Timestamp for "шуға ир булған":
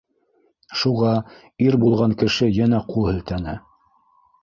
0.83-2.17